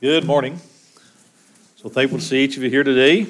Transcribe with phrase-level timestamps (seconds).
[0.00, 0.58] Good morning.
[1.76, 3.26] So thankful to see each of you here today.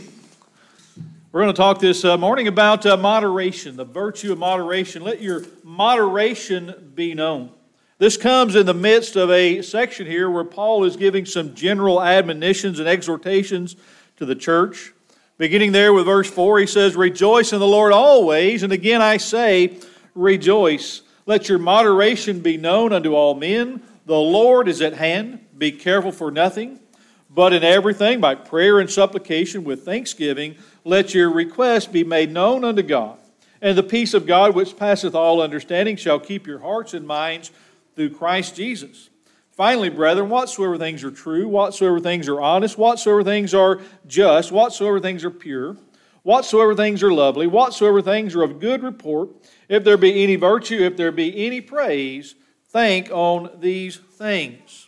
[1.32, 5.02] We're going to talk this uh, morning about uh, moderation, the virtue of moderation.
[5.02, 7.50] Let your moderation be known.
[7.98, 12.00] This comes in the midst of a section here where Paul is giving some general
[12.00, 13.74] admonitions and exhortations
[14.18, 14.92] to the church.
[15.38, 19.16] Beginning there with verse 4, he says, Rejoice in the Lord always, and again I
[19.16, 19.76] say,
[20.14, 21.02] Rejoice.
[21.26, 23.82] Let your moderation be known unto all men.
[24.06, 25.44] The Lord is at hand.
[25.60, 26.80] Be careful for nothing,
[27.28, 32.64] but in everything, by prayer and supplication with thanksgiving, let your requests be made known
[32.64, 33.18] unto God.
[33.60, 37.50] And the peace of God, which passeth all understanding, shall keep your hearts and minds
[37.94, 39.10] through Christ Jesus.
[39.50, 44.98] Finally, brethren, whatsoever things are true, whatsoever things are honest, whatsoever things are just, whatsoever
[44.98, 45.76] things are pure,
[46.22, 49.28] whatsoever things are lovely, whatsoever things are of good report,
[49.68, 52.34] if there be any virtue, if there be any praise,
[52.70, 54.86] think on these things.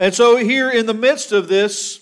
[0.00, 2.00] And so, here in the midst of this,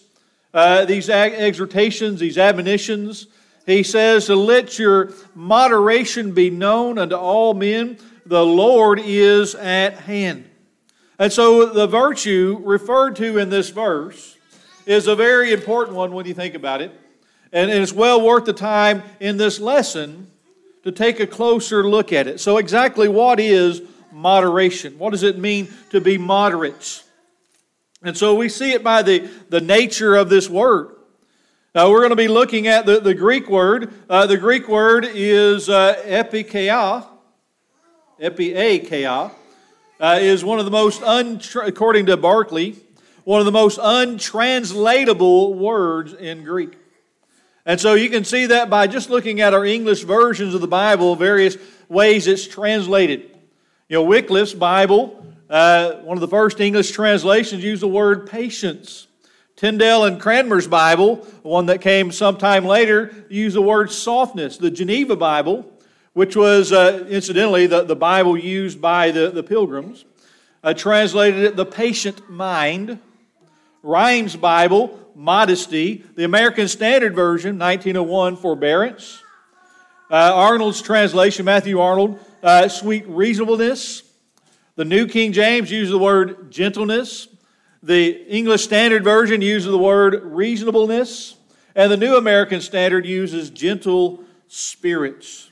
[0.54, 3.27] uh, these exhortations, these admonitions,
[3.66, 7.98] he says to let your moderation be known unto all men.
[8.24, 10.48] The Lord is at hand.
[11.18, 14.36] And so, the virtue referred to in this verse
[14.86, 16.92] is a very important one when you think about it.
[17.52, 20.30] And it's well worth the time in this lesson
[20.84, 22.38] to take a closer look at it.
[22.38, 25.00] So, exactly what is moderation?
[25.00, 27.02] What does it mean to be moderate?
[28.02, 30.94] And so we see it by the, the nature of this word.
[31.74, 33.92] Now we're going to be looking at the, the Greek word.
[34.08, 37.06] Uh, the Greek word is uh, epikeia.
[38.20, 39.32] Epieikeia
[40.00, 42.74] uh, is one of the most, untra- according to Barclay,
[43.24, 46.77] one of the most untranslatable words in Greek.
[47.66, 50.68] And so you can see that by just looking at our English versions of the
[50.68, 51.56] Bible, various
[51.88, 53.30] ways it's translated.
[53.88, 59.06] You know, Wycliffe's Bible uh, one of the first English translations used the word patience.
[59.56, 64.56] Tyndale and Cranmer's Bible, one that came sometime later, used the word softness.
[64.56, 65.68] The Geneva Bible,
[66.12, 70.05] which was uh, incidentally the, the Bible used by the, the pilgrims,
[70.62, 73.00] uh, translated it the patient mind.
[73.83, 76.05] Rheims Bible, modesty.
[76.14, 79.23] The American Standard Version, 1901, forbearance.
[80.11, 84.08] Uh, Arnold's translation, Matthew Arnold, uh, sweet reasonableness.
[84.78, 87.27] The New King James uses the word gentleness.
[87.83, 91.34] The English Standard Version uses the word reasonableness.
[91.74, 95.50] And the New American Standard uses gentle spirits.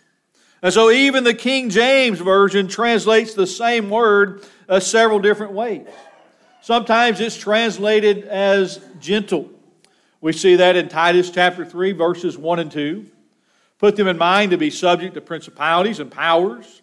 [0.62, 5.88] And so even the King James Version translates the same word uh, several different ways.
[6.62, 9.50] Sometimes it's translated as gentle.
[10.20, 13.04] We see that in Titus chapter 3, verses 1 and 2.
[13.78, 16.82] Put them in mind to be subject to principalities and powers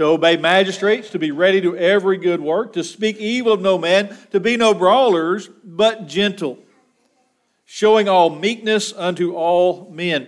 [0.00, 3.76] to obey magistrates, to be ready to every good work, to speak evil of no
[3.76, 6.58] man, to be no brawlers, but gentle,
[7.66, 10.26] showing all meekness unto all men.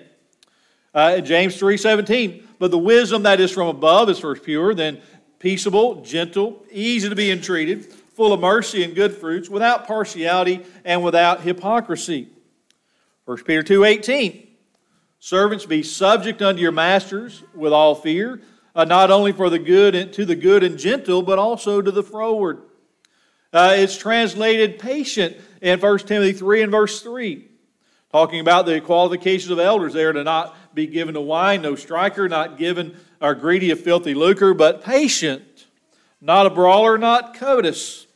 [0.93, 5.01] Uh, James 3.17, but the wisdom that is from above is first pure, then
[5.39, 11.03] peaceable, gentle, easy to be entreated, full of mercy and good fruits, without partiality and
[11.03, 12.29] without hypocrisy.
[13.25, 14.49] 1 Peter 2.18,
[15.19, 18.43] servants be subject unto your masters with all fear,
[18.75, 21.91] uh, not only for the good and to the good and gentle, but also to
[21.91, 22.63] the froward.
[23.53, 27.47] Uh, it's translated patient in 1 Timothy 3 and verse 3,
[28.11, 32.29] talking about the qualifications of elders there to not be given to wine, no striker,
[32.29, 35.67] not given or greedy of filthy lucre, but patient,
[36.21, 38.07] not a brawler, not covetous.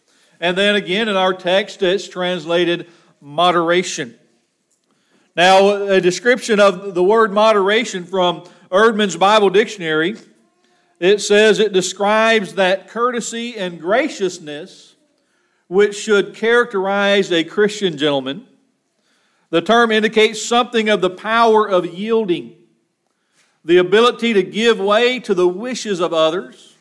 [0.41, 2.89] And then again in our text, it's translated
[3.21, 4.19] moderation.
[5.37, 10.17] Now, a description of the word moderation from Eerdmans Bible Dictionary
[10.99, 14.95] it says it describes that courtesy and graciousness
[15.69, 18.47] which should characterize a Christian gentleman.
[19.51, 22.55] The term indicates something of the power of yielding,
[23.65, 26.77] the ability to give way to the wishes of others,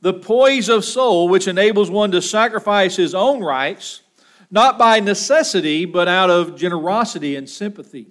[0.00, 4.02] the poise of soul which enables one to sacrifice his own rights,
[4.50, 8.08] not by necessity, but out of generosity and sympathy.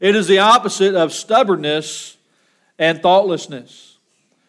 [0.00, 2.16] It is the opposite of stubbornness
[2.78, 3.95] and thoughtlessness.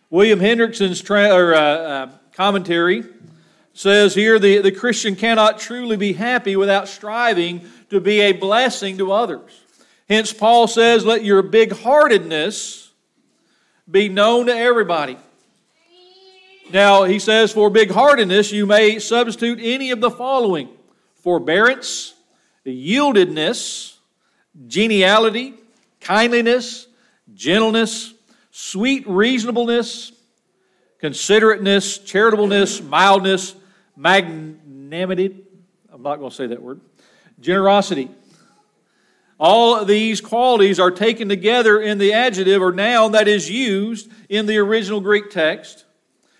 [0.09, 3.03] William Hendriksen's tra- or, uh, uh, commentary
[3.73, 8.97] says here the, the Christian cannot truly be happy without striving to be a blessing
[8.99, 9.61] to others.
[10.07, 12.91] Hence, Paul says, Let your big heartedness
[13.89, 15.17] be known to everybody.
[16.71, 20.69] Now, he says, For big heartedness, you may substitute any of the following
[21.15, 22.13] forbearance,
[22.65, 23.95] yieldedness,
[24.67, 25.55] geniality,
[25.99, 26.87] kindliness,
[27.33, 28.13] gentleness,
[28.59, 30.11] sweet reasonableness,
[30.99, 33.53] considerateness, charitableness, mildness,
[33.95, 35.43] magnanimity,
[35.93, 36.81] I'm not going to say that word.
[37.39, 38.09] Generosity.
[39.39, 44.11] All of these qualities are taken together in the adjective or noun that is used
[44.27, 45.85] in the original Greek text.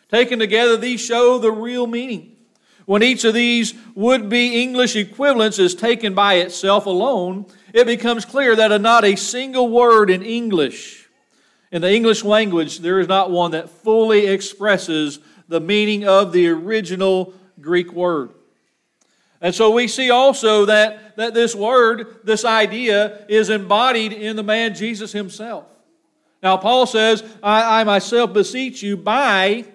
[0.10, 2.36] Taken together, these show the real meaning.
[2.86, 8.26] When each of these would be English equivalents is taken by itself alone, it becomes
[8.26, 10.97] clear that not a single word in English,
[11.72, 16.48] in the English language, there is not one that fully expresses the meaning of the
[16.48, 18.32] original Greek word.
[19.40, 24.44] And so we see also that, that this word, this idea, is embodied in the
[24.44, 25.66] man Jesus himself.
[26.42, 29.66] Now, Paul says, I, I myself beseech you by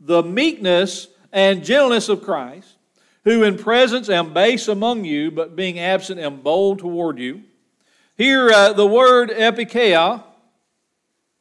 [0.00, 2.76] the meekness and gentleness of Christ,
[3.24, 7.42] who in presence am base among you, but being absent am bold toward you.
[8.16, 10.24] Here, uh, the word epikeia,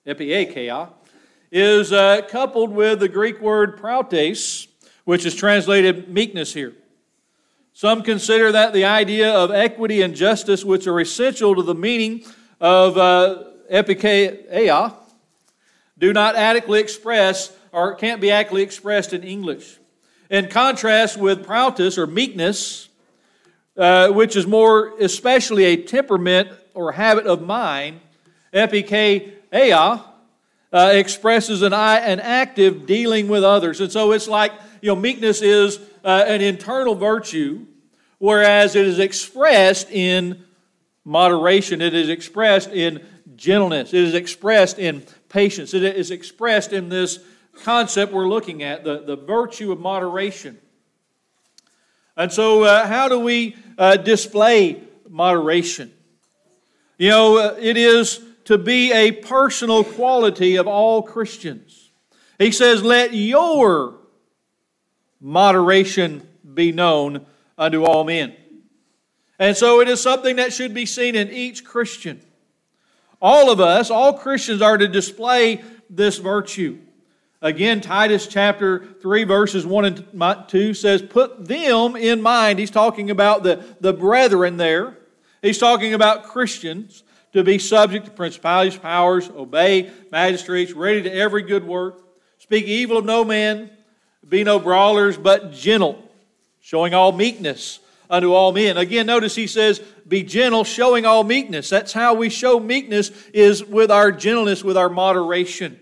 [0.07, 0.89] epiekeia,
[1.51, 4.67] is uh, coupled with the Greek word prautes,
[5.03, 6.73] which is translated meekness here.
[7.73, 12.23] Some consider that the idea of equity and justice, which are essential to the meaning
[12.59, 13.43] of uh,
[15.97, 19.77] do not adequately express or can't be adequately expressed in English.
[20.29, 22.89] In contrast with prautes or meekness,
[23.77, 28.01] uh, which is more especially a temperament or habit of mind,
[29.51, 30.03] epikeia
[30.73, 33.81] uh, expresses an, an active dealing with others.
[33.81, 34.51] And so it's like,
[34.81, 37.65] you know, meekness is uh, an internal virtue,
[38.19, 40.43] whereas it is expressed in
[41.05, 43.05] moderation, it is expressed in
[43.35, 47.19] gentleness, it is expressed in patience, it is expressed in this
[47.63, 50.57] concept we're looking at the, the virtue of moderation.
[52.15, 55.93] And so, uh, how do we uh, display moderation?
[56.97, 61.91] You know, uh, it is to be a personal quality of all Christians.
[62.39, 63.95] He says, Let your
[65.19, 67.25] moderation be known
[67.57, 68.33] unto all men.
[69.37, 72.21] And so it is something that should be seen in each Christian.
[73.21, 76.77] All of us, all Christians, are to display this virtue.
[77.41, 82.59] Again, Titus chapter 3, verses 1 and 2 says, Put them in mind.
[82.59, 84.97] He's talking about the, the brethren there.
[85.41, 87.03] He's talking about Christians
[87.33, 92.01] to be subject to principalities, powers, obey magistrates, ready to every good work,
[92.37, 93.69] speak evil of no man,
[94.27, 96.03] be no brawlers, but gentle,
[96.59, 97.79] showing all meekness
[98.09, 98.77] unto all men.
[98.77, 101.69] Again, notice he says, Be gentle, showing all meekness.
[101.69, 105.79] That's how we show meekness, is with our gentleness, with our moderation.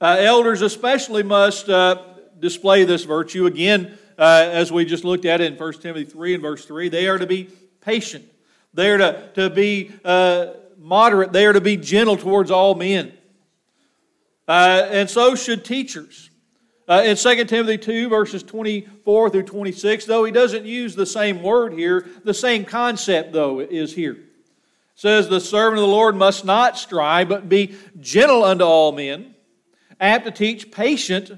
[0.00, 2.02] Uh, elders especially must uh,
[2.38, 3.46] display this virtue.
[3.46, 6.88] Again, uh, as we just looked at it in 1 Timothy 3 and verse 3,
[6.88, 7.48] they are to be
[7.80, 8.24] patient.
[8.74, 11.32] They are to, to be uh, moderate.
[11.32, 13.12] They are to be gentle towards all men.
[14.46, 16.30] Uh, and so should teachers.
[16.88, 21.42] Uh, in 2 Timothy 2, verses 24 through 26, though he doesn't use the same
[21.42, 24.14] word here, the same concept, though, is here.
[24.14, 24.20] It
[24.96, 29.34] says, The servant of the Lord must not strive, but be gentle unto all men
[30.00, 31.30] apt to teach, patient,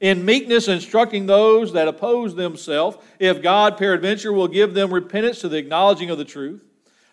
[0.00, 5.48] in meekness instructing those that oppose themselves, if God peradventure will give them repentance to
[5.48, 6.62] the acknowledging of the truth,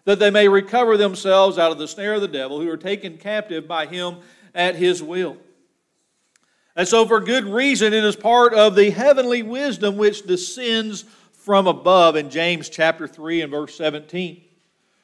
[0.05, 3.17] that they may recover themselves out of the snare of the devil, who are taken
[3.17, 4.17] captive by him
[4.53, 5.37] at his will.
[6.75, 11.67] And so, for good reason, it is part of the heavenly wisdom which descends from
[11.67, 14.41] above in James chapter 3 and verse 17.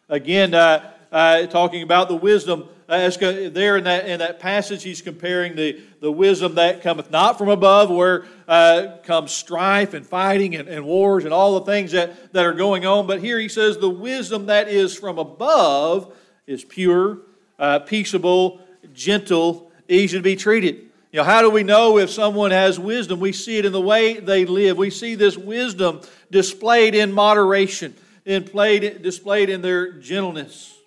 [0.09, 5.01] Again, uh, uh, talking about the wisdom as there in that, in that passage, he's
[5.01, 10.55] comparing the, the wisdom that cometh not from above, where uh, comes strife and fighting
[10.55, 13.07] and, and wars and all the things that, that are going on.
[13.07, 16.13] But here he says the wisdom that is from above
[16.45, 17.19] is pure,
[17.57, 18.59] uh, peaceable,
[18.93, 20.75] gentle, easy to be treated.
[21.13, 23.19] You know, how do we know if someone has wisdom?
[23.19, 24.77] We see it in the way they live.
[24.77, 27.95] We see this wisdom displayed in moderation,
[28.25, 30.77] in played, displayed in their gentleness.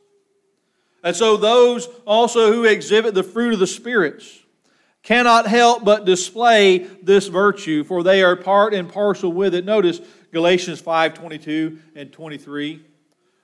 [1.04, 4.40] And so those also who exhibit the fruit of the spirits
[5.02, 9.66] cannot help but display this virtue, for they are part and parcel with it.
[9.66, 10.00] Notice
[10.32, 12.82] Galatians 5 22 and 23.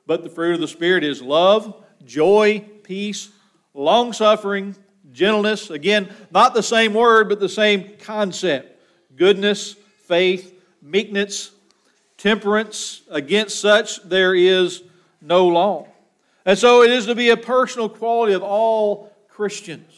[0.06, 3.28] But the fruit of the Spirit is love, joy, peace,
[3.74, 4.74] long suffering,
[5.12, 5.68] gentleness.
[5.68, 8.78] Again, not the same word, but the same concept
[9.16, 9.74] goodness,
[10.06, 11.50] faith, meekness,
[12.16, 13.02] temperance.
[13.10, 14.82] Against such there is
[15.20, 15.89] no law.
[16.44, 19.92] And so it is to be a personal quality of all Christians.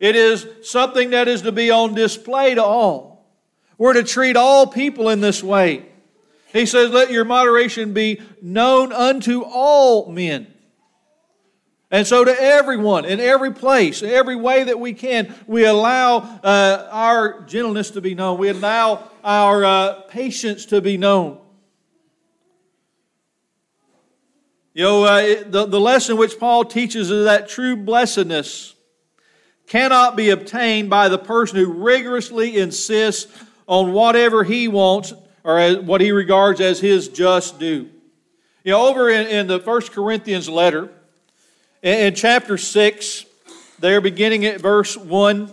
[0.00, 3.26] It is something that is to be on display to all.
[3.78, 5.86] We're to treat all people in this way.
[6.52, 10.46] He says, Let your moderation be known unto all men.
[11.90, 16.88] And so, to everyone, in every place, every way that we can, we allow uh,
[16.90, 18.38] our gentleness to be known.
[18.38, 21.38] We allow our uh, patience to be known.
[24.74, 28.74] You know, uh, the, the lesson which Paul teaches is that true blessedness
[29.68, 33.32] cannot be obtained by the person who rigorously insists
[33.68, 35.14] on whatever he wants
[35.44, 37.88] or what he regards as his just due.
[38.64, 40.90] You know, over in, in the First Corinthians letter,
[41.80, 43.26] in, in chapter 6,
[43.78, 45.52] there beginning at verse 1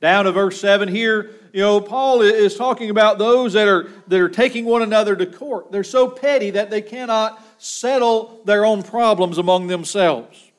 [0.00, 4.20] down to verse 7, here, you know, Paul is talking about those that are, that
[4.20, 5.72] are taking one another to court.
[5.72, 10.50] They're so petty that they cannot settle their own problems among themselves.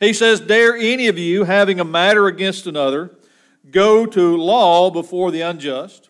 [0.00, 3.10] He says, Dare any of you, having a matter against another,
[3.70, 6.08] go to law before the unjust,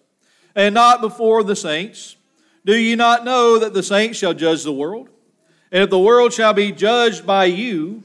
[0.55, 2.17] and not before the saints?
[2.65, 5.09] Do you not know that the saints shall judge the world?
[5.73, 8.05] And if the world shall be judged by you,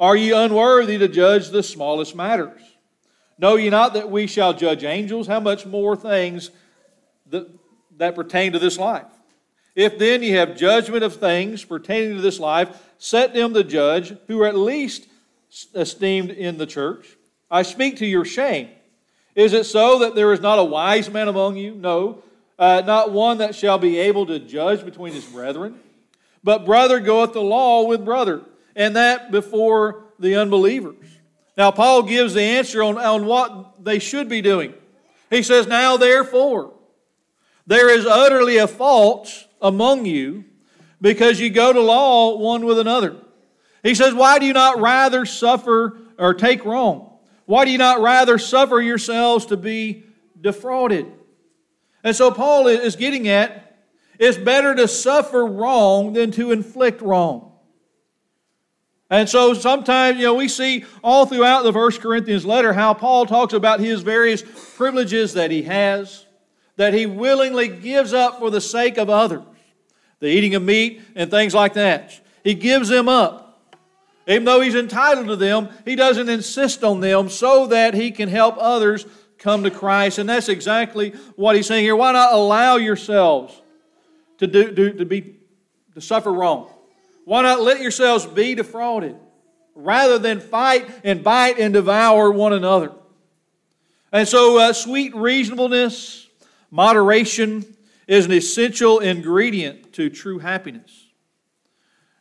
[0.00, 2.60] are ye unworthy to judge the smallest matters?
[3.38, 5.26] Know ye not that we shall judge angels?
[5.26, 6.50] How much more things
[7.28, 7.48] that,
[7.98, 9.06] that pertain to this life?
[9.74, 14.16] If then ye have judgment of things pertaining to this life, set them to judge
[14.26, 15.08] who are at least
[15.74, 17.16] esteemed in the church.
[17.50, 18.68] I speak to your shame.
[19.34, 21.74] Is it so that there is not a wise man among you?
[21.74, 22.22] No,
[22.58, 25.78] uh, not one that shall be able to judge between his brethren.
[26.44, 28.42] But brother goeth the law with brother,
[28.76, 31.06] and that before the unbelievers.
[31.56, 34.74] Now, Paul gives the answer on, on what they should be doing.
[35.30, 36.72] He says, Now therefore,
[37.66, 40.44] there is utterly a fault among you
[41.00, 43.16] because you go to law one with another.
[43.82, 47.18] He says, Why do you not rather suffer or take wrong?
[47.46, 50.04] Why do you not rather suffer yourselves to be
[50.40, 51.06] defrauded?
[52.04, 53.64] And so Paul is getting at
[54.18, 57.52] it's better to suffer wrong than to inflict wrong.
[59.10, 63.26] And so sometimes, you know, we see all throughout the First Corinthians letter how Paul
[63.26, 64.42] talks about his various
[64.76, 66.26] privileges that he has,
[66.76, 69.42] that he willingly gives up for the sake of others.
[70.20, 72.20] The eating of meat and things like that.
[72.42, 73.44] He gives them up.
[74.26, 78.28] Even though he's entitled to them, he doesn't insist on them so that he can
[78.28, 79.06] help others
[79.38, 80.18] come to Christ.
[80.18, 81.96] And that's exactly what he's saying here.
[81.96, 83.60] Why not allow yourselves
[84.38, 85.36] to, do, do, to, be,
[85.94, 86.70] to suffer wrong?
[87.24, 89.16] Why not let yourselves be defrauded
[89.74, 92.92] rather than fight and bite and devour one another?
[94.10, 96.28] And so, uh, sweet reasonableness,
[96.70, 97.66] moderation
[98.06, 101.08] is an essential ingredient to true happiness.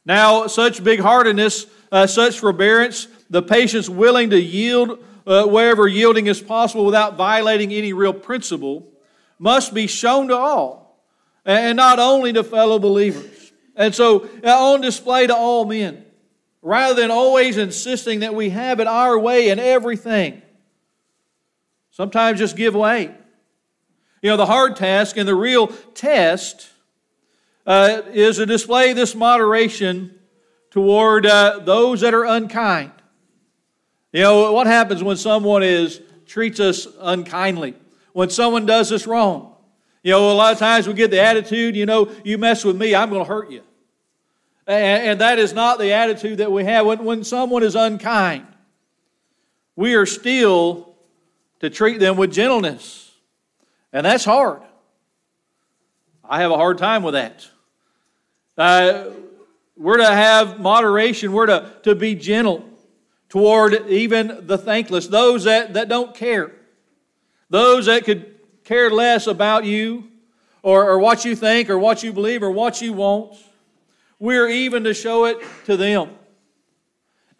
[0.06, 6.28] Now, such big heartedness, uh, such forbearance, the patience willing to yield uh, wherever yielding
[6.28, 8.92] is possible without violating any real principle,
[9.40, 11.04] must be shown to all
[11.46, 13.52] and not only to fellow believers.
[13.76, 16.06] And so, uh, on display to all men,
[16.62, 20.42] rather than always insisting that we have it our way in everything.
[21.92, 23.14] Sometimes just give way.
[24.22, 26.70] You know, the hard task and the real test
[27.66, 30.20] uh, is to display this moderation
[30.72, 32.92] toward uh, those that are unkind.
[34.12, 37.76] You know, what happens when someone is treats us unkindly?
[38.14, 39.56] When someone does us wrong?
[40.04, 42.76] You know, a lot of times we get the attitude, you know, you mess with
[42.76, 43.62] me, I'm going to hurt you.
[44.68, 46.86] And, and that is not the attitude that we have.
[46.86, 48.46] When, when someone is unkind,
[49.76, 50.96] we are still
[51.60, 53.12] to treat them with gentleness.
[53.92, 54.62] And that's hard.
[56.24, 57.48] I have a hard time with that.
[58.58, 59.06] Uh,
[59.76, 62.64] we're to have moderation, we're to, to be gentle
[63.30, 66.52] toward even the thankless, those that, that don't care,
[67.50, 70.08] those that could care less about you
[70.62, 73.36] or, or what you think or what you believe or what you want.
[74.20, 76.12] We're even to show it to them.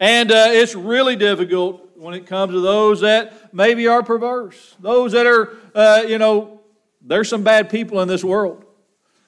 [0.00, 5.12] And uh, it's really difficult when it comes to those that maybe are perverse, those
[5.12, 6.60] that are, uh, you know,
[7.00, 8.64] there's some bad people in this world.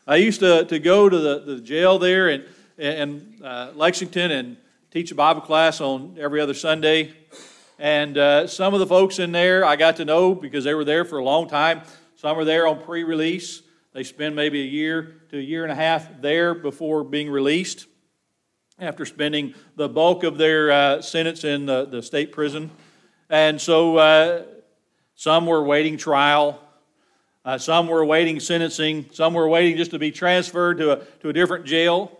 [0.08, 2.44] I used to, to go to the, the jail there in,
[2.78, 4.56] in uh, Lexington and
[4.92, 7.12] teach a Bible class on every other Sunday.
[7.76, 10.84] And uh, some of the folks in there I got to know because they were
[10.84, 11.80] there for a long time.
[12.14, 13.62] Some are there on pre release.
[13.94, 17.86] They spend maybe a year to a year and a half there before being released
[18.78, 22.70] after spending the bulk of their uh, sentence in the, the state prison.
[23.28, 24.44] And so uh,
[25.16, 26.60] some were waiting trial.
[27.46, 29.06] Uh, some were awaiting sentencing.
[29.12, 32.10] Some were waiting just to be transferred to a, to a different jail.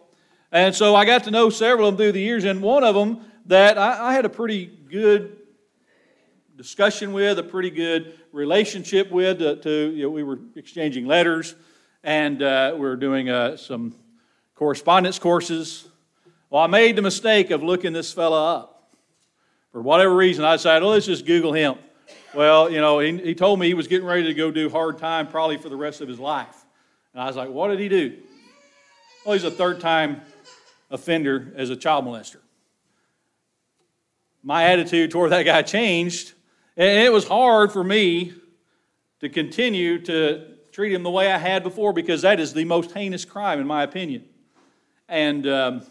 [0.53, 2.95] And so I got to know several of them through the years, and one of
[2.95, 5.37] them that I, I had a pretty good
[6.57, 9.43] discussion with, a pretty good relationship with.
[9.43, 11.57] Uh, to you know, we were exchanging letters,
[12.05, 13.97] and uh, we were doing uh, some
[14.55, 15.89] correspondence courses.
[16.51, 18.95] Well, I made the mistake of looking this fella up.
[19.73, 21.75] For whatever reason, I decided, oh, let's just Google him.
[22.37, 24.99] Well, you know, he, he told me he was getting ready to go do hard
[24.99, 26.67] time probably for the rest of his life.
[27.15, 28.19] And I was like, what did he do?
[29.25, 30.21] Well, he's a third time
[30.91, 32.37] offender as a child molester.
[34.43, 36.35] My attitude toward that guy changed,
[36.77, 38.35] and it was hard for me
[39.21, 42.93] to continue to treat him the way I had before because that is the most
[42.93, 44.27] heinous crime, in my opinion.
[45.09, 45.87] And um,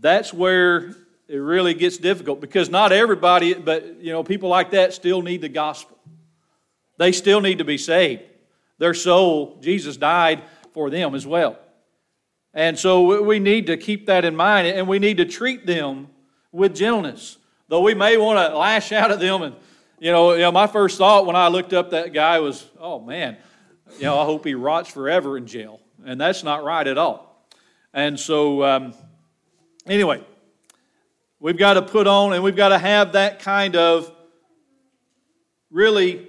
[0.00, 0.96] that's where
[1.32, 5.40] it really gets difficult because not everybody, but you know, people like that still need
[5.40, 5.96] the gospel.
[6.98, 8.20] They still need to be saved.
[8.76, 10.42] Their soul, Jesus died
[10.74, 11.58] for them as well.
[12.52, 16.08] And so we need to keep that in mind and we need to treat them
[16.52, 17.38] with gentleness.
[17.68, 19.56] Though we may want to lash out at them and
[20.00, 23.00] you know, you know, my first thought when I looked up that guy was, oh
[23.00, 23.38] man,
[23.96, 25.80] you know, I hope he rots forever in jail.
[26.04, 27.48] And that's not right at all.
[27.94, 28.94] And so, um,
[29.86, 30.22] anyway,
[31.42, 34.10] we've got to put on and we've got to have that kind of
[35.70, 36.26] really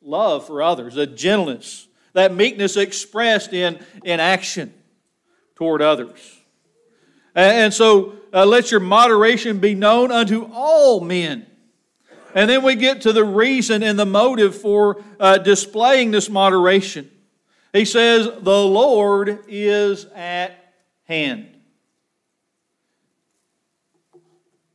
[0.00, 4.72] love for others, a gentleness, that meekness expressed in, in action
[5.56, 6.36] toward others.
[7.34, 11.46] And, so, uh, let your moderation be known unto all men.
[12.34, 17.10] And then we get to the reason and the motive for uh, displaying this moderation.
[17.72, 20.72] He says, The Lord is at
[21.04, 21.57] hand.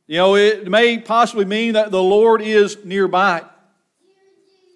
[0.06, 3.42] You know, it may possibly mean that the Lord is nearby.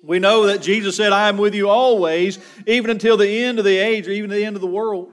[0.03, 3.65] We know that Jesus said, I am with you always, even until the end of
[3.65, 5.13] the age or even the end of the world.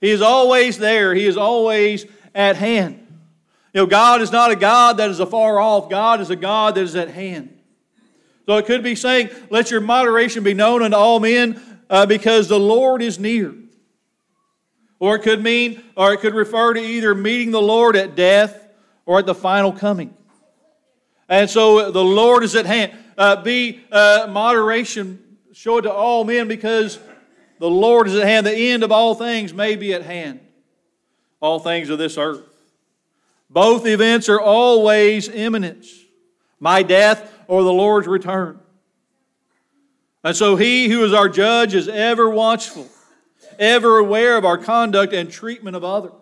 [0.00, 3.06] He is always there, He is always at hand.
[3.74, 5.88] You know, God is not a God that is afar off.
[5.88, 7.56] God is a God that is at hand.
[8.46, 12.48] So it could be saying, let your moderation be known unto all men uh, because
[12.48, 13.54] the Lord is near.
[14.98, 18.69] Or it could mean, or it could refer to either meeting the Lord at death
[19.10, 20.14] or at the final coming.
[21.28, 22.92] And so the Lord is at hand.
[23.18, 25.20] Uh, be uh, moderation,
[25.52, 27.00] show it to all men because
[27.58, 28.46] the Lord is at hand.
[28.46, 30.38] The end of all things may be at hand.
[31.40, 32.44] All things of this earth.
[33.50, 35.86] Both events are always imminent
[36.60, 38.60] my death or the Lord's return.
[40.22, 42.86] And so he who is our judge is ever watchful,
[43.58, 46.12] ever aware of our conduct and treatment of others.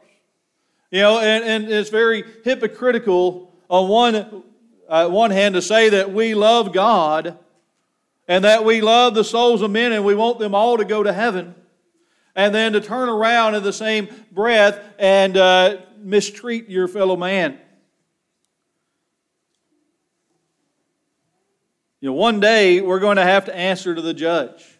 [0.90, 4.42] You know, and, and it's very hypocritical on one,
[4.88, 7.38] uh, one hand to say that we love God
[8.26, 11.02] and that we love the souls of men and we want them all to go
[11.02, 11.54] to heaven,
[12.34, 17.58] and then to turn around in the same breath and uh, mistreat your fellow man.
[22.00, 24.78] You know, one day we're going to have to answer to the judge.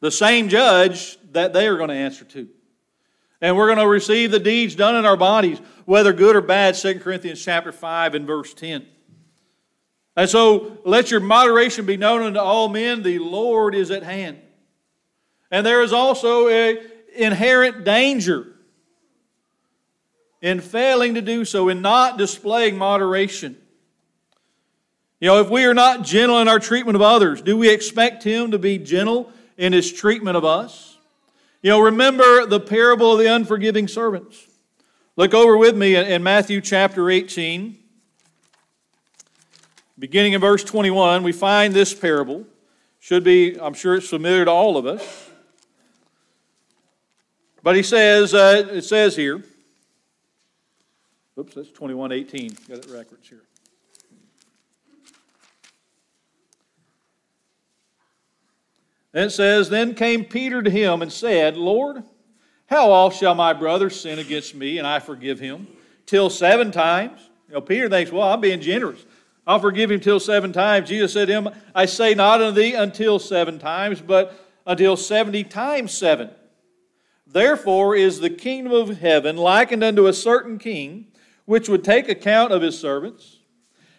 [0.00, 2.48] The same judge that they are going to answer to.
[3.40, 6.74] And we're going to receive the deeds done in our bodies, whether good or bad,
[6.74, 8.86] 2 Corinthians chapter 5 and verse 10.
[10.16, 14.38] And so let your moderation be known unto all men, the Lord is at hand.
[15.50, 16.78] And there is also an
[17.14, 18.46] inherent danger
[20.40, 23.56] in failing to do so, in not displaying moderation.
[25.20, 28.22] You know, if we are not gentle in our treatment of others, do we expect
[28.22, 30.95] Him to be gentle in His treatment of us?
[31.66, 34.46] You know, remember the parable of the unforgiving servants.
[35.16, 37.76] Look over with me in Matthew chapter 18.
[39.98, 42.44] Beginning in verse 21, we find this parable.
[43.00, 45.28] Should be, I'm sure it's familiar to all of us.
[47.64, 49.42] But he says, uh, it says here,
[51.36, 52.56] Oops, that's 2118.
[52.68, 53.42] Got it backwards here.
[59.16, 62.02] And it says, Then came Peter to him and said, Lord,
[62.66, 65.66] how oft shall my brother sin against me and I forgive him?
[66.04, 67.18] Till seven times?
[67.48, 69.02] You know, Peter thinks, Well, I'm being generous.
[69.46, 70.90] I'll forgive him till seven times.
[70.90, 75.44] Jesus said to him, I say not unto thee until seven times, but until seventy
[75.44, 76.28] times seven.
[77.26, 81.06] Therefore is the kingdom of heaven likened unto a certain king
[81.46, 83.38] which would take account of his servants.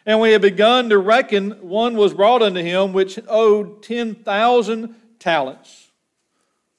[0.05, 4.95] And when he had begun to reckon, one was brought unto him which owed 10,000
[5.27, 5.91] talents.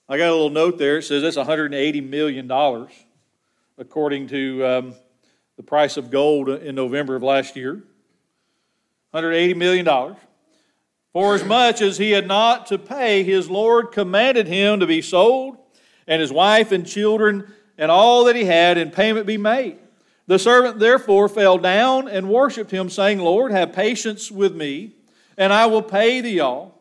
[0.09, 0.97] I got a little note there.
[0.97, 2.51] It says that's $180 million,
[3.77, 4.95] according to um,
[5.59, 7.83] the price of gold in November of last year.
[9.13, 10.17] $180 million.
[11.13, 15.03] For as much as he had not to pay, his Lord commanded him to be
[15.03, 15.59] sold,
[16.07, 19.77] and his wife and children and all that he had in payment be made.
[20.27, 24.95] The servant therefore fell down and worshipped him, saying, Lord, have patience with me,
[25.37, 26.78] and I will pay thee all.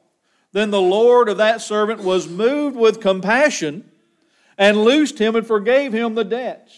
[0.58, 3.88] Then the Lord of that servant was moved with compassion
[4.58, 6.76] and loosed him and forgave him the debts.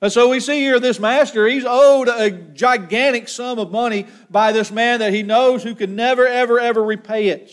[0.00, 4.50] And so we see here this master, he's owed a gigantic sum of money by
[4.50, 7.52] this man that he knows who can never, ever, ever repay it.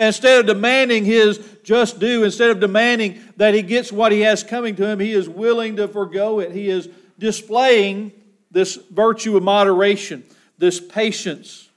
[0.00, 4.42] Instead of demanding his just due, instead of demanding that he gets what he has
[4.42, 6.50] coming to him, he is willing to forego it.
[6.50, 6.88] He is
[7.20, 8.10] displaying
[8.50, 10.24] this virtue of moderation,
[10.58, 11.68] this patience,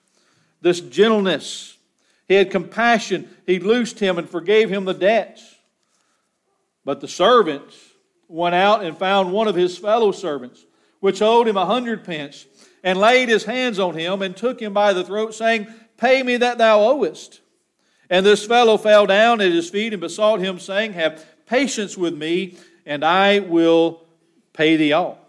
[0.62, 1.77] this gentleness.
[2.28, 3.30] He had compassion.
[3.46, 5.56] He loosed him and forgave him the debts.
[6.84, 7.78] But the servants
[8.28, 10.66] went out and found one of his fellow servants,
[11.00, 12.46] which owed him a hundred pence,
[12.84, 16.38] and laid his hands on him and took him by the throat, saying, Pay me
[16.38, 17.42] that thou owest.
[18.10, 22.16] And this fellow fell down at his feet and besought him, saying, Have patience with
[22.16, 24.06] me, and I will
[24.54, 25.20] pay thee all.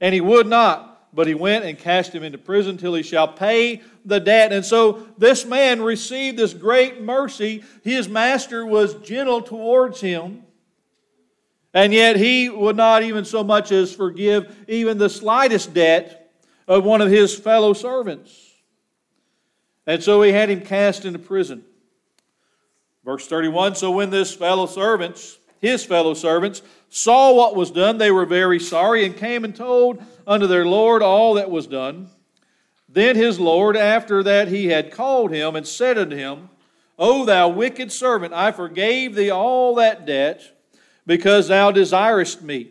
[0.00, 3.28] And he would not, but he went and cast him into prison till he shall
[3.28, 4.52] pay the debt.
[4.52, 7.62] And so this man received this great mercy.
[7.82, 10.42] His master was gentle towards him.
[11.72, 16.32] And yet he would not even so much as forgive even the slightest debt
[16.66, 18.52] of one of his fellow servants.
[19.86, 21.64] And so he had him cast into prison.
[23.04, 28.10] Verse 31 So when this fellow servants, his fellow servants, saw what was done, they
[28.10, 32.08] were very sorry and came and told unto their Lord all that was done.
[32.88, 36.50] Then his Lord, after that he had called him and said unto him,
[36.98, 40.42] O thou wicked servant, I forgave thee all that debt
[41.06, 42.70] because thou desirest me.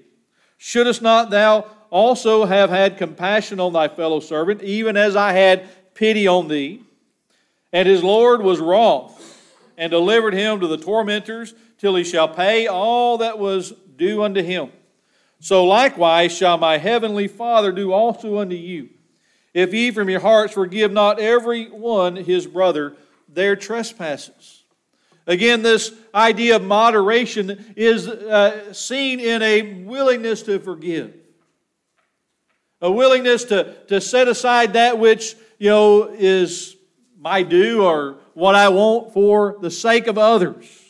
[0.57, 5.67] Shouldst not thou also have had compassion on thy fellow servant, even as I had
[5.93, 6.81] pity on thee?
[7.73, 9.19] And his Lord was wroth,
[9.77, 11.53] and delivered him to the tormentors,
[11.83, 14.71] till he shall pay all that was due unto him.
[15.41, 18.87] So likewise shall my heavenly Father do also unto you,
[19.53, 22.95] if ye from your hearts forgive not every one his brother
[23.27, 24.63] their trespasses.
[25.27, 31.13] Again, this idea of moderation is uh, seen in a willingness to forgive,
[32.79, 36.77] a willingness to, to set aside that which you know is
[37.19, 40.82] my due or what I want for the sake of others.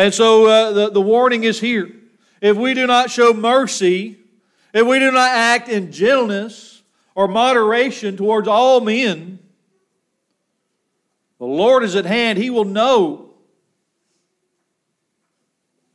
[0.00, 1.92] And so uh, the, the warning is here.
[2.40, 4.18] If we do not show mercy,
[4.72, 6.82] if we do not act in gentleness
[7.14, 9.40] or moderation towards all men,
[11.38, 12.38] the Lord is at hand.
[12.38, 13.34] He will know.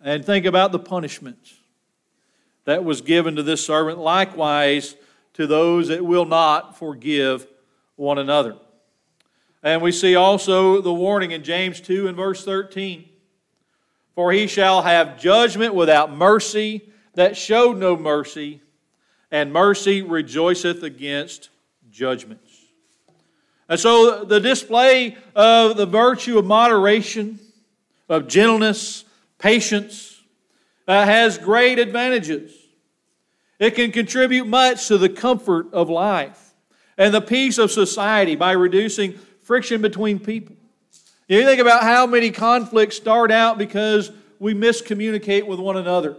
[0.04, 1.54] And think about the punishment
[2.66, 4.96] that was given to this servant, likewise
[5.34, 7.48] to those that will not forgive
[7.96, 8.56] one another.
[9.64, 13.10] And we see also the warning in James 2 and verse 13
[14.16, 18.62] For he shall have judgment without mercy that showed no mercy,
[19.30, 21.50] and mercy rejoiceth against
[21.92, 22.52] judgments.
[23.68, 27.40] And so the display of the virtue of moderation,
[28.08, 29.04] of gentleness,
[29.38, 30.22] patience,
[30.88, 32.54] uh, has great advantages.
[33.60, 36.54] It can contribute much to the comfort of life
[36.98, 40.56] and the peace of society by reducing friction between people.
[41.28, 46.18] You think about how many conflicts start out because we miscommunicate with one another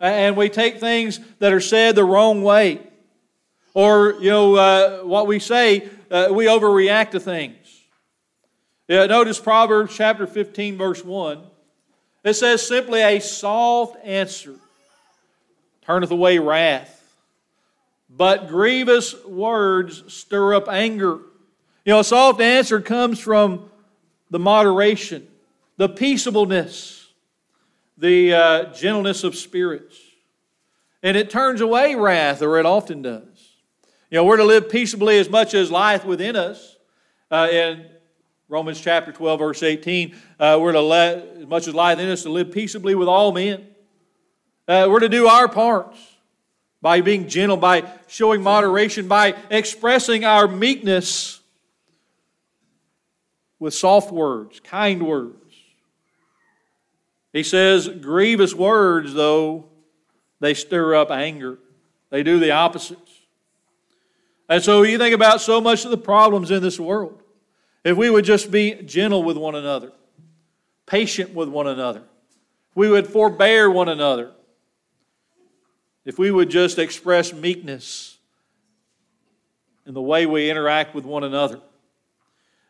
[0.00, 2.80] and we take things that are said the wrong way.
[3.74, 7.56] Or, you know, uh, what we say uh, we overreact to things.
[8.86, 11.42] Yeah, notice Proverbs chapter 15, verse 1.
[12.24, 14.54] It says simply a soft answer
[15.82, 16.94] turneth away wrath,
[18.08, 21.18] but grievous words stir up anger.
[21.84, 23.67] You know, a soft answer comes from
[24.30, 25.26] the moderation,
[25.76, 27.08] the peaceableness,
[27.96, 29.98] the uh, gentleness of spirits.
[31.02, 33.22] And it turns away wrath, or it often does.
[34.10, 36.76] You know, we're to live peaceably as much as lieth within us.
[37.30, 37.86] Uh, in
[38.48, 42.22] Romans chapter 12, verse 18, uh, we're to let, as much as lieth in us,
[42.22, 43.66] to live peaceably with all men.
[44.66, 45.98] Uh, we're to do our parts
[46.80, 51.37] by being gentle, by showing moderation, by expressing our meekness
[53.58, 55.34] with soft words, kind words.
[57.32, 59.66] He says, grievous words, though,
[60.40, 61.58] they stir up anger.
[62.10, 62.98] They do the opposite.
[64.48, 67.22] And so you think about so much of the problems in this world.
[67.84, 69.92] If we would just be gentle with one another,
[70.86, 72.02] patient with one another,
[72.74, 74.32] we would forbear one another,
[76.04, 78.16] if we would just express meekness
[79.86, 81.60] in the way we interact with one another,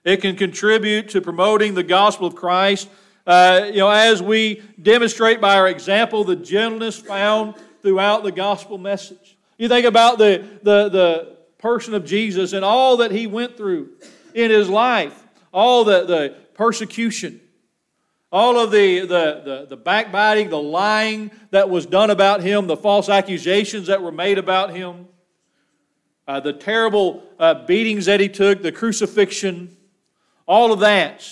[0.09, 2.89] it can contribute to promoting the gospel of Christ.
[3.27, 8.79] Uh, you know, as we demonstrate by our example the gentleness found throughout the gospel
[8.79, 9.37] message.
[9.59, 13.91] You think about the, the, the person of Jesus and all that he went through
[14.35, 17.41] in his life, all the, the persecution,
[18.31, 22.77] All of the, the, the, the, backbiting, the lying that was done about him, the
[22.77, 25.09] false accusations that were made about him,
[26.27, 29.75] uh, the terrible uh, beatings that he took, the crucifixion,
[30.49, 31.29] all of that.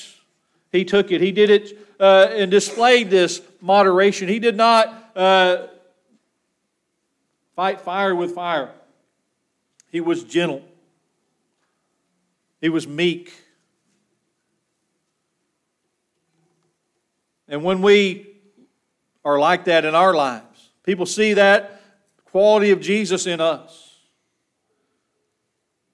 [0.70, 1.20] He took it.
[1.20, 4.28] He did it uh, and displayed this moderation.
[4.28, 5.66] He did not uh,
[7.56, 8.70] fight fire with fire,
[9.90, 10.62] he was gentle,
[12.60, 13.32] he was meek.
[17.48, 18.26] And when we
[19.24, 21.80] are like that in our lives, people see that
[22.24, 23.85] quality of Jesus in us.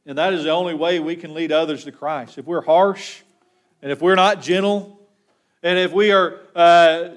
[0.05, 2.39] And that is the only way we can lead others to Christ.
[2.39, 3.21] If we're harsh
[3.81, 4.99] and if we're not gentle
[5.63, 7.11] and if we are uh,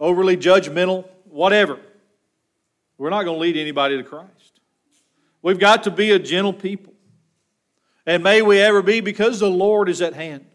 [0.00, 1.78] overly judgmental, whatever,
[2.96, 4.60] we're not going to lead anybody to Christ.
[5.42, 6.94] We've got to be a gentle people.
[8.06, 10.46] And may we ever be because the Lord is at hand.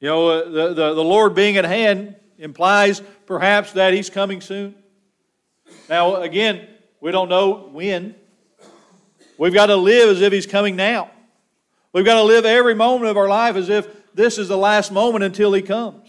[0.00, 4.40] You know, uh, the, the, the Lord being at hand implies perhaps that He's coming
[4.40, 4.74] soon.
[5.88, 6.68] Now, again,
[7.00, 8.14] we don't know when.
[9.38, 11.10] We've got to live as if He's coming now.
[11.92, 14.92] We've got to live every moment of our life as if this is the last
[14.92, 16.08] moment until He comes.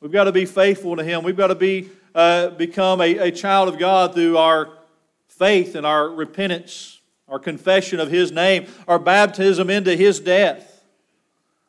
[0.00, 1.22] We've got to be faithful to Him.
[1.22, 4.70] We've got to be, uh, become a, a child of God through our
[5.28, 10.72] faith and our repentance, our confession of His name, our baptism into His death.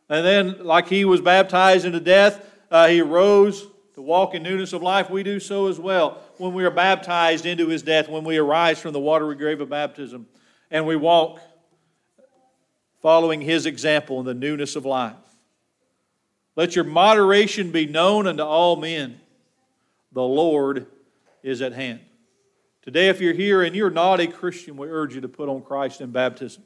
[0.10, 4.74] And then, like he was baptized into death, uh, he rose to walk in newness
[4.74, 5.10] of life.
[5.10, 8.80] We do so as well when we are baptized into his death, when we arise
[8.80, 10.28] from the watery grave of baptism,
[10.72, 11.40] and we walk
[13.02, 15.16] following his example in the newness of life.
[16.56, 19.20] Let your moderation be known unto all men.
[20.12, 20.88] The Lord
[21.42, 22.00] is at hand.
[22.84, 25.62] Today, if you're here and you're not a Christian, we urge you to put on
[25.62, 26.64] Christ in baptism.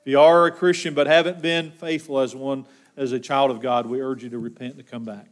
[0.00, 3.60] If you are a Christian but haven't been faithful as one, as a child of
[3.60, 5.28] God, we urge you to repent and to come back.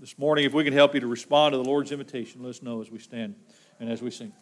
[0.00, 2.62] This morning, if we can help you to respond to the Lord's invitation, let us
[2.62, 3.34] know as we stand
[3.80, 4.32] and as we sing.